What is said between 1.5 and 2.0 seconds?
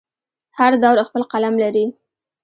لري.